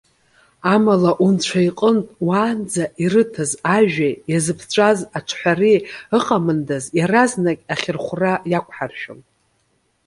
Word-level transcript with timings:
Амала, 0.73 1.11
Унцәа 1.25 1.61
иҟынтә, 1.69 2.11
уаанӡа 2.27 2.83
ирыҭаз 3.03 3.51
ажәеи 3.75 4.15
иазыԥҵәаз 4.31 4.99
аҽҳәареи 5.17 5.79
ыҟамындаз, 6.17 6.83
иаразнак 6.99 7.59
ахьырхәра 7.73 8.33
иақәҳаршәон. 8.51 9.19